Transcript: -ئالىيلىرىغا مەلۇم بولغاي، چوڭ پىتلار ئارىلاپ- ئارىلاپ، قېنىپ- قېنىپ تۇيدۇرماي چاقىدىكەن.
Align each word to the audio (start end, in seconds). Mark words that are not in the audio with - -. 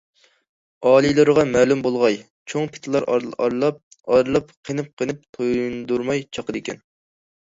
-ئالىيلىرىغا 0.91 1.43
مەلۇم 1.49 1.83
بولغاي، 1.87 2.17
چوڭ 2.53 2.65
پىتلار 2.77 3.05
ئارىلاپ- 3.15 4.11
ئارىلاپ، 4.15 4.51
قېنىپ- 4.71 4.91
قېنىپ 5.03 5.21
تۇيدۇرماي 5.39 6.25
چاقىدىكەن. 6.39 6.83